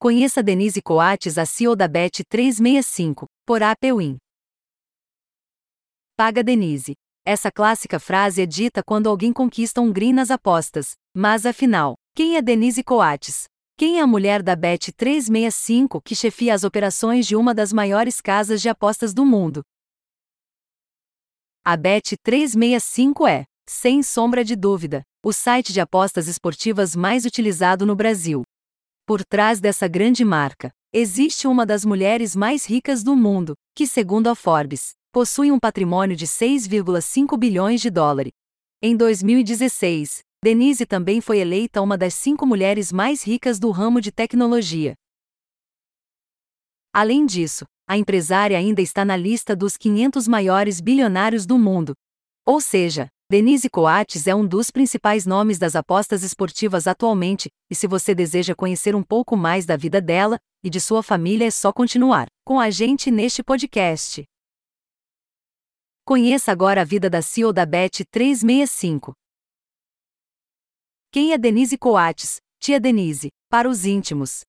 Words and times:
Conheça 0.00 0.44
Denise 0.44 0.80
Coates, 0.80 1.38
a 1.38 1.44
CEO 1.44 1.74
da 1.74 1.88
Bet365, 1.88 3.26
por 3.44 3.64
APWin. 3.64 4.16
Paga 6.16 6.44
Denise. 6.44 6.94
Essa 7.26 7.50
clássica 7.50 7.98
frase 7.98 8.40
é 8.40 8.46
dita 8.46 8.80
quando 8.80 9.08
alguém 9.08 9.32
conquista 9.32 9.80
um 9.80 9.92
green 9.92 10.12
nas 10.12 10.30
apostas. 10.30 10.92
Mas 11.12 11.44
afinal, 11.44 11.96
quem 12.14 12.36
é 12.36 12.42
Denise 12.42 12.84
Coates? 12.84 13.46
Quem 13.76 13.98
é 13.98 14.00
a 14.00 14.06
mulher 14.06 14.40
da 14.40 14.56
Bet365 14.56 16.00
que 16.00 16.14
chefia 16.14 16.54
as 16.54 16.62
operações 16.62 17.26
de 17.26 17.34
uma 17.34 17.52
das 17.52 17.72
maiores 17.72 18.20
casas 18.20 18.62
de 18.62 18.68
apostas 18.68 19.12
do 19.12 19.26
mundo? 19.26 19.62
A 21.64 21.76
Bet365 21.76 23.28
é, 23.28 23.44
sem 23.68 24.04
sombra 24.04 24.44
de 24.44 24.54
dúvida, 24.54 25.02
o 25.26 25.32
site 25.32 25.72
de 25.72 25.80
apostas 25.80 26.28
esportivas 26.28 26.94
mais 26.94 27.24
utilizado 27.24 27.84
no 27.84 27.96
Brasil. 27.96 28.44
Por 29.08 29.24
trás 29.24 29.58
dessa 29.58 29.88
grande 29.88 30.22
marca, 30.22 30.70
existe 30.92 31.48
uma 31.48 31.64
das 31.64 31.82
mulheres 31.82 32.36
mais 32.36 32.66
ricas 32.66 33.02
do 33.02 33.16
mundo, 33.16 33.54
que, 33.74 33.86
segundo 33.86 34.26
a 34.28 34.34
Forbes, 34.34 34.90
possui 35.10 35.50
um 35.50 35.58
patrimônio 35.58 36.14
de 36.14 36.26
6,5 36.26 37.34
bilhões 37.38 37.80
de 37.80 37.88
dólares. 37.88 38.32
Em 38.82 38.94
2016, 38.94 40.20
Denise 40.44 40.84
também 40.84 41.22
foi 41.22 41.38
eleita 41.38 41.80
uma 41.80 41.96
das 41.96 42.12
cinco 42.12 42.44
mulheres 42.44 42.92
mais 42.92 43.22
ricas 43.22 43.58
do 43.58 43.70
ramo 43.70 43.98
de 43.98 44.12
tecnologia. 44.12 44.92
Além 46.92 47.24
disso, 47.24 47.64
a 47.88 47.96
empresária 47.96 48.58
ainda 48.58 48.82
está 48.82 49.06
na 49.06 49.16
lista 49.16 49.56
dos 49.56 49.78
500 49.78 50.28
maiores 50.28 50.82
bilionários 50.82 51.46
do 51.46 51.58
mundo. 51.58 51.94
Ou 52.44 52.60
seja, 52.60 53.08
Denise 53.30 53.68
Coates 53.68 54.26
é 54.26 54.34
um 54.34 54.46
dos 54.46 54.70
principais 54.70 55.26
nomes 55.26 55.58
das 55.58 55.76
apostas 55.76 56.22
esportivas 56.22 56.86
atualmente, 56.86 57.50
e 57.70 57.74
se 57.74 57.86
você 57.86 58.14
deseja 58.14 58.54
conhecer 58.54 58.96
um 58.96 59.02
pouco 59.02 59.36
mais 59.36 59.66
da 59.66 59.76
vida 59.76 60.00
dela 60.00 60.38
e 60.64 60.70
de 60.70 60.80
sua 60.80 61.02
família 61.02 61.46
é 61.46 61.50
só 61.50 61.70
continuar 61.70 62.26
com 62.42 62.58
a 62.58 62.70
gente 62.70 63.10
neste 63.10 63.42
podcast. 63.42 64.24
Conheça 66.06 66.50
agora 66.50 66.80
a 66.80 66.84
vida 66.84 67.10
da 67.10 67.20
CEO 67.20 67.52
da 67.52 67.66
Bet365. 67.66 69.12
Quem 71.12 71.34
é 71.34 71.36
Denise 71.36 71.76
Coates? 71.76 72.38
Tia 72.58 72.80
Denise, 72.80 73.28
para 73.50 73.68
os 73.68 73.84
íntimos. 73.84 74.40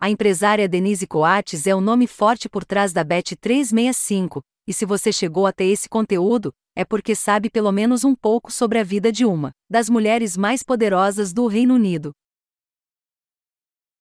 A 0.00 0.08
empresária 0.08 0.68
Denise 0.68 1.04
Coates 1.04 1.66
é 1.66 1.74
o 1.74 1.80
nome 1.80 2.06
forte 2.06 2.48
por 2.48 2.64
trás 2.64 2.92
da 2.92 3.04
Bet365, 3.04 4.40
e 4.68 4.72
se 4.72 4.86
você 4.86 5.12
chegou 5.12 5.48
até 5.48 5.64
esse 5.64 5.88
conteúdo, 5.88 6.52
é 6.78 6.84
porque 6.84 7.12
sabe 7.16 7.50
pelo 7.50 7.72
menos 7.72 8.04
um 8.04 8.14
pouco 8.14 8.52
sobre 8.52 8.78
a 8.78 8.84
vida 8.84 9.10
de 9.10 9.24
uma 9.24 9.50
das 9.68 9.90
mulheres 9.90 10.36
mais 10.36 10.62
poderosas 10.62 11.32
do 11.32 11.48
Reino 11.48 11.74
Unido. 11.74 12.12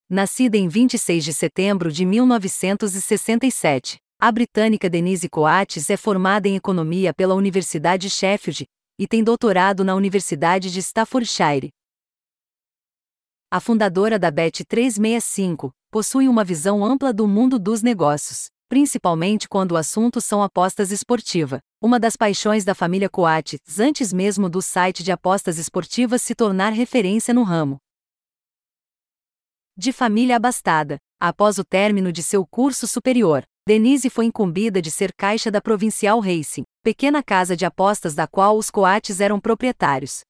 Nascida 0.08 0.58
em 0.58 0.67
26 0.67 1.25
de 1.25 1.34
setembro 1.34 1.92
de 1.92 2.06
1967, 2.06 3.97
a 4.22 4.31
britânica 4.31 4.88
Denise 4.88 5.28
Coates 5.28 5.89
é 5.89 5.97
formada 5.97 6.47
em 6.47 6.56
economia 6.56 7.16
pela 7.16 7.34
Universidade 7.34 8.11
Sheffield 8.11 8.67
e 9.00 9.08
tem 9.08 9.23
doutorado 9.23 9.84
na 9.84 9.95
Universidade 9.95 10.72
de 10.72 10.80
Staffordshire. 10.80 11.69
A 13.50 13.59
fundadora 13.59 14.19
da 14.19 14.31
Bet365 14.31 15.72
possui 15.89 16.28
uma 16.28 16.44
visão 16.44 16.86
ampla 16.86 17.12
do 17.12 17.28
mundo 17.28 17.58
dos 17.58 17.81
negócios 17.81 18.52
principalmente 18.67 19.47
quando 19.47 19.71
o 19.71 19.77
assunto 19.77 20.19
são 20.19 20.43
apostas 20.43 20.91
esportiva. 20.91 21.59
Uma 21.81 21.99
das 21.99 22.15
paixões 22.15 22.65
da 22.65 22.75
família 22.75 23.09
Coates, 23.09 23.79
antes 23.79 24.11
mesmo 24.11 24.49
do 24.49 24.61
site 24.61 25.03
de 25.03 25.11
apostas 25.11 25.57
esportivas 25.57 26.21
se 26.21 26.35
tornar 26.35 26.71
referência 26.71 27.33
no 27.33 27.43
ramo. 27.43 27.77
De 29.77 29.91
família 29.91 30.35
abastada, 30.35 30.97
após 31.19 31.57
o 31.57 31.63
término 31.63 32.11
de 32.11 32.23
seu 32.23 32.45
curso 32.45 32.88
superior, 32.88 33.43
Denise 33.67 34.09
foi 34.09 34.25
incumbida 34.25 34.81
de 34.81 34.89
ser 34.89 35.13
caixa 35.13 35.51
da 35.51 35.61
Provincial 35.61 36.19
Racing, 36.19 36.63
pequena 36.83 37.21
casa 37.21 37.55
de 37.55 37.65
apostas 37.65 38.15
da 38.15 38.27
qual 38.27 38.57
os 38.57 38.72
Coates 38.72 39.19
eram 39.19 39.39
proprietários. 39.39 40.22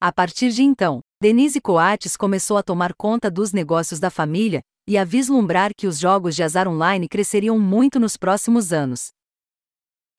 A 0.00 0.12
partir 0.12 0.50
de 0.50 0.62
então, 0.62 1.00
Denise 1.20 1.60
Coates 1.60 2.16
começou 2.16 2.56
a 2.56 2.62
tomar 2.62 2.94
conta 2.94 3.30
dos 3.30 3.52
negócios 3.52 4.00
da 4.00 4.10
família 4.10 4.62
e 4.86 4.98
a 4.98 5.04
vislumbrar 5.04 5.72
que 5.76 5.86
os 5.86 5.98
jogos 5.98 6.34
de 6.34 6.42
azar 6.42 6.66
online 6.66 7.08
cresceriam 7.08 7.58
muito 7.58 8.00
nos 8.00 8.16
próximos 8.16 8.72
anos. 8.72 9.10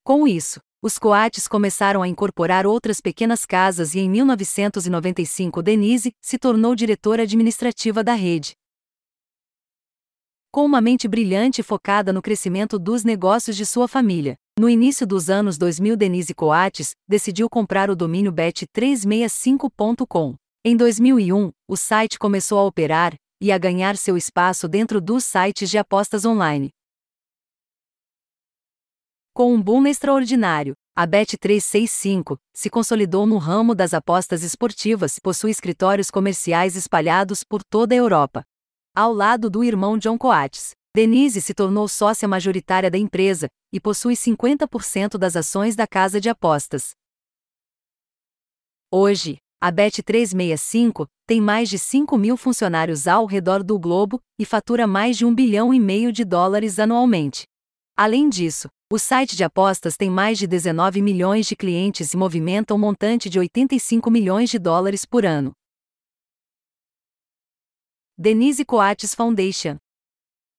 Com 0.04 0.28
isso, 0.28 0.60
os 0.82 0.98
coates 0.98 1.48
começaram 1.48 2.02
a 2.02 2.08
incorporar 2.08 2.66
outras 2.66 3.00
pequenas 3.00 3.46
casas 3.46 3.94
e 3.94 4.00
em 4.00 4.10
1995 4.10 5.62
Denise 5.62 6.12
se 6.20 6.40
tornou 6.40 6.74
diretora 6.74 7.22
administrativa 7.22 8.04
da 8.04 8.14
rede. 8.14 8.56
Com 10.52 10.66
uma 10.66 10.82
mente 10.82 11.08
brilhante 11.08 11.64
focada 11.64 12.12
no 12.12 12.22
crescimento 12.22 12.80
dos 12.80 13.04
negócios 13.04 13.56
de 13.56 13.66
sua 13.66 13.88
família, 13.88 14.36
no 14.60 14.68
início 14.68 15.08
dos 15.08 15.30
anos 15.30 15.58
2000 15.58 15.96
Denise 15.96 16.34
Coates 16.34 16.94
decidiu 17.08 17.50
comprar 17.50 17.90
o 17.90 17.96
domínio 17.96 18.34
bet365.com. 18.34 20.36
Em 20.66 20.76
2001, 20.76 21.52
o 21.68 21.78
site 21.78 22.20
começou 22.20 22.60
a 22.60 22.66
operar 22.66 23.16
e 23.42 23.52
a 23.52 23.58
ganhar 23.58 23.98
seu 23.98 24.16
espaço 24.16 24.70
dentro 24.70 25.02
dos 25.02 25.26
sites 25.26 25.70
de 25.70 25.80
apostas 25.80 26.24
online. 26.24 26.70
Com 29.34 29.54
um 29.54 29.62
boom 29.62 29.88
extraordinário, 29.88 30.76
a 30.96 31.08
Bet365 31.08 32.38
se 32.54 32.70
consolidou 32.70 33.26
no 33.26 33.38
ramo 33.38 33.74
das 33.74 33.94
apostas 33.94 34.44
esportivas 34.44 35.18
e 35.18 35.22
possui 35.22 35.50
escritórios 35.50 36.12
comerciais 36.12 36.76
espalhados 36.76 37.44
por 37.44 37.64
toda 37.64 37.96
a 37.96 37.98
Europa. 37.98 38.44
Ao 38.96 39.12
lado 39.12 39.50
do 39.50 39.64
irmão 39.64 39.98
John 39.98 40.18
Coates, 40.18 40.72
Denise 40.94 41.42
se 41.42 41.54
tornou 41.54 41.88
sócia 41.88 42.28
majoritária 42.28 42.92
da 42.92 42.98
empresa 42.98 43.48
e 43.74 43.80
possui 43.80 44.14
50% 44.14 45.18
das 45.18 45.38
ações 45.38 45.76
da 45.76 45.88
casa 45.88 46.20
de 46.20 46.30
apostas. 46.30 46.92
Hoje, 48.92 49.38
a 49.64 49.72
Bet365 49.72 51.08
tem 51.28 51.40
mais 51.40 51.70
de 51.70 51.78
5 51.78 52.18
mil 52.18 52.36
funcionários 52.36 53.08
ao 53.08 53.28
redor 53.28 53.62
do 53.62 53.78
globo 53.78 54.20
e 54.40 54.44
fatura 54.44 54.88
mais 54.88 55.16
de 55.16 55.24
um 55.24 55.36
bilhão 55.36 55.72
e 55.72 55.80
meio 55.80 56.12
de 56.12 56.26
dólares 56.26 56.80
anualmente. 56.80 57.44
Além 57.96 58.28
disso, 58.28 58.68
o 58.92 58.98
site 58.98 59.36
de 59.36 59.44
apostas 59.44 59.96
tem 59.96 60.10
mais 60.10 60.40
de 60.40 60.48
19 60.48 61.00
milhões 61.04 61.46
de 61.46 61.56
clientes 61.56 62.12
e 62.12 62.18
movimenta 62.18 62.74
um 62.74 62.80
montante 62.80 63.30
de 63.30 63.38
85 63.38 64.10
milhões 64.10 64.50
de 64.50 64.58
dólares 64.58 65.06
por 65.06 65.28
ano. 65.28 65.52
Denise 68.18 68.66
Coates 68.66 69.14
Foundation 69.14 69.78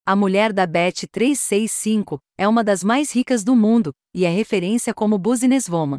A 0.06 0.14
mulher 0.14 0.52
da 0.52 0.64
Bet365 0.64 2.18
é 2.38 2.46
uma 2.46 2.62
das 2.62 2.84
mais 2.84 3.10
ricas 3.10 3.42
do 3.42 3.56
mundo 3.56 3.92
e 4.14 4.24
é 4.24 4.30
referência 4.30 4.94
como 4.94 5.18
businesswoman. 5.18 5.98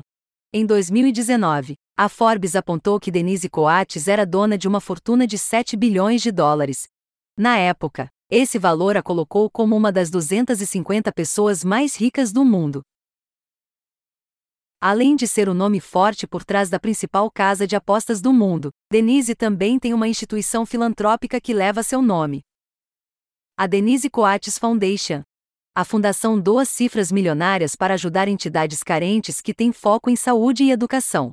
Em 0.56 0.68
2019, 0.68 1.74
a 1.97 2.08
Forbes 2.08 2.56
apontou 2.56 3.00
que 3.00 3.09
Denise 3.09 3.50
Coates 3.50 4.08
era 4.08 4.24
dona 4.24 4.56
de 4.56 4.68
uma 4.68 4.80
fortuna 4.80 5.25
de 5.25 5.36
7 5.36 5.75
bilhões 5.75 6.22
de 6.22 6.31
dólares. 6.31 6.88
Na 7.36 7.58
época, 7.58 8.08
esse 8.30 8.59
valor 8.59 8.96
a 8.96 9.02
colocou 9.02 9.50
como 9.50 9.75
uma 9.75 9.91
das 9.91 10.12
250 10.12 11.12
pessoas 11.12 11.64
mais 11.64 11.96
ricas 11.96 12.31
do 12.31 12.46
mundo. 12.46 12.84
Além 14.80 15.16
de 15.16 15.28
ser 15.28 15.50
o 15.50 15.56
nome 15.56 15.80
forte 15.80 16.28
por 16.28 16.46
trás 16.46 16.70
da 16.70 16.80
principal 16.80 17.31
casa 17.31 17.66
de 17.66 17.75
apostas 17.75 18.22
do 18.22 18.31
mundo, 18.31 18.70
Denise 18.91 19.34
também 19.34 19.80
tem 19.80 19.91
uma 19.91 20.08
instituição 20.08 20.68
filantrópica 20.68 21.41
que 21.41 21.52
leva 21.52 21.81
seu 21.81 22.00
nome. 22.00 22.44
A 23.58 23.66
Denise 23.66 24.08
Coates 24.08 24.59
Foundation, 24.59 25.24
a 25.75 25.84
fundação 25.84 26.39
doa 26.39 26.66
cifras 26.66 27.11
milionárias 27.11 27.75
para 27.75 27.95
ajudar 27.95 28.28
entidades 28.28 28.84
carentes 28.84 29.41
que 29.41 29.56
têm 29.56 29.73
foco 29.73 30.07
em 30.07 30.16
saúde 30.16 30.63
e 30.63 30.72
educação. 30.72 31.31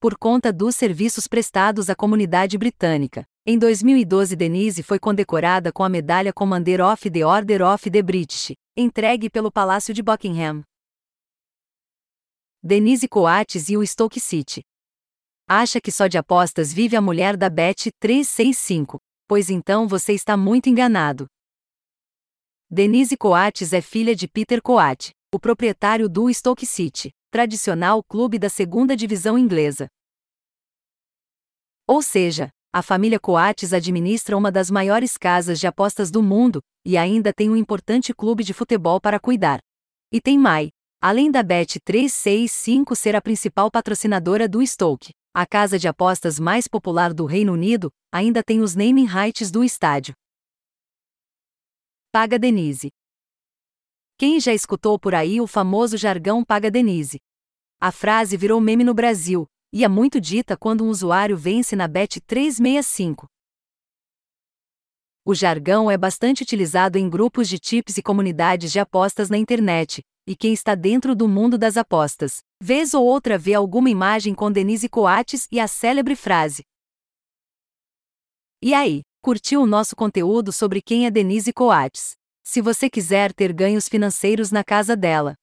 Por 0.00 0.18
conta 0.18 0.52
dos 0.52 0.74
serviços 0.74 1.28
prestados 1.28 1.88
à 1.88 1.94
comunidade 1.94 2.58
britânica, 2.58 3.24
em 3.46 3.56
2012 3.56 4.34
Denise 4.34 4.82
foi 4.82 4.98
condecorada 4.98 5.72
com 5.72 5.84
a 5.84 5.88
medalha 5.88 6.32
Commander 6.32 6.80
of 6.80 7.08
the 7.08 7.24
Order 7.24 7.62
of 7.62 7.88
the 7.88 8.02
British, 8.02 8.54
entregue 8.76 9.30
pelo 9.30 9.52
Palácio 9.52 9.94
de 9.94 10.02
Buckingham. 10.02 10.64
Denise 12.60 13.06
Coates 13.06 13.68
e 13.68 13.76
o 13.76 13.86
Stoke 13.86 14.18
City. 14.18 14.62
Acha 15.48 15.80
que 15.80 15.92
só 15.92 16.08
de 16.08 16.18
apostas 16.18 16.72
vive 16.72 16.96
a 16.96 17.00
mulher 17.00 17.36
da 17.36 17.48
Bet 17.48 17.90
365? 18.00 18.98
Pois 19.28 19.48
então 19.48 19.86
você 19.86 20.12
está 20.12 20.36
muito 20.36 20.68
enganado. 20.68 21.28
Denise 22.74 23.18
Coates 23.18 23.74
é 23.74 23.82
filha 23.82 24.16
de 24.16 24.26
Peter 24.26 24.62
Coate, 24.62 25.12
o 25.30 25.38
proprietário 25.38 26.08
do 26.08 26.32
Stoke 26.32 26.64
City, 26.64 27.10
tradicional 27.30 28.02
clube 28.02 28.38
da 28.38 28.48
segunda 28.48 28.96
divisão 28.96 29.36
inglesa. 29.36 29.88
Ou 31.86 32.00
seja, 32.00 32.48
a 32.72 32.80
família 32.80 33.20
Coates 33.20 33.74
administra 33.74 34.38
uma 34.38 34.50
das 34.50 34.70
maiores 34.70 35.18
casas 35.18 35.60
de 35.60 35.66
apostas 35.66 36.10
do 36.10 36.22
mundo 36.22 36.62
e 36.82 36.96
ainda 36.96 37.30
tem 37.30 37.50
um 37.50 37.56
importante 37.56 38.14
clube 38.14 38.42
de 38.42 38.54
futebol 38.54 38.98
para 38.98 39.20
cuidar. 39.20 39.60
E 40.10 40.18
tem 40.18 40.38
mais, 40.38 40.70
além 40.98 41.30
da 41.30 41.44
Bet365 41.44 42.96
ser 42.96 43.14
a 43.14 43.20
principal 43.20 43.70
patrocinadora 43.70 44.48
do 44.48 44.66
Stoke, 44.66 45.12
a 45.34 45.44
casa 45.44 45.78
de 45.78 45.88
apostas 45.88 46.40
mais 46.40 46.66
popular 46.66 47.12
do 47.12 47.26
Reino 47.26 47.52
Unido, 47.52 47.92
ainda 48.10 48.42
tem 48.42 48.62
os 48.62 48.74
naming 48.74 49.04
rights 49.04 49.50
do 49.50 49.62
estádio. 49.62 50.14
Paga 52.14 52.38
Denise. 52.38 52.90
Quem 54.18 54.38
já 54.38 54.52
escutou 54.52 54.98
por 54.98 55.14
aí 55.14 55.40
o 55.40 55.46
famoso 55.46 55.96
jargão 55.96 56.44
Paga 56.44 56.70
Denise? 56.70 57.18
A 57.80 57.90
frase 57.90 58.36
virou 58.36 58.60
meme 58.60 58.84
no 58.84 58.92
Brasil, 58.92 59.46
e 59.72 59.82
é 59.82 59.88
muito 59.88 60.20
dita 60.20 60.54
quando 60.54 60.84
um 60.84 60.90
usuário 60.90 61.38
vence 61.38 61.74
na 61.74 61.88
Bet 61.88 62.20
365. 62.20 63.24
O 65.24 65.34
jargão 65.34 65.90
é 65.90 65.96
bastante 65.96 66.42
utilizado 66.42 66.98
em 66.98 67.08
grupos 67.08 67.48
de 67.48 67.58
tips 67.58 67.96
e 67.96 68.02
comunidades 68.02 68.70
de 68.70 68.78
apostas 68.78 69.30
na 69.30 69.38
internet, 69.38 70.02
e 70.26 70.36
quem 70.36 70.52
está 70.52 70.74
dentro 70.74 71.16
do 71.16 71.26
mundo 71.26 71.56
das 71.56 71.78
apostas, 71.78 72.40
vez 72.60 72.92
ou 72.92 73.06
outra 73.06 73.38
vê 73.38 73.54
alguma 73.54 73.88
imagem 73.88 74.34
com 74.34 74.52
Denise 74.52 74.86
Coates 74.86 75.48
e 75.50 75.58
a 75.58 75.66
célebre 75.66 76.14
frase. 76.14 76.62
E 78.60 78.74
aí, 78.74 79.00
curtiu 79.22 79.62
o 79.62 79.66
nosso 79.66 79.94
conteúdo 79.94 80.52
sobre 80.52 80.82
quem 80.82 81.06
é 81.06 81.10
Denise 81.10 81.52
Coates? 81.52 82.16
Se 82.42 82.60
você 82.60 82.90
quiser 82.90 83.32
ter 83.32 83.52
ganhos 83.52 83.88
financeiros 83.88 84.50
na 84.50 84.64
casa 84.64 84.96
dela, 84.96 85.36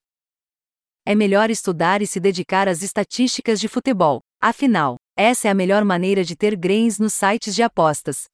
é 1.06 1.16
melhor 1.16 1.50
estudar 1.50 2.02
e 2.02 2.06
se 2.06 2.20
dedicar 2.20 2.68
às 2.68 2.84
estatísticas 2.84 3.58
de 3.58 3.70
futebol. 3.70 4.20
Afinal, 4.42 4.98
essa 5.16 5.48
é 5.48 5.52
a 5.52 5.56
melhor 5.56 5.86
maneira 5.86 6.26
de 6.26 6.36
ter 6.36 6.58
grains 6.58 7.00
nos 7.00 7.14
sites 7.14 7.56
de 7.56 7.64
apostas. 7.64 8.26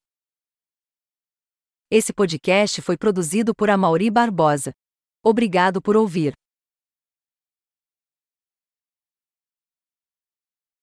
Esse 1.91 2.11
podcast 2.11 2.81
foi 2.81 2.97
produzido 2.97 3.53
por 3.53 3.69
Amauri 3.69 4.09
Barbosa. 4.09 4.73
Obrigado 5.23 5.79
por 5.79 5.95
ouvir. 5.95 6.33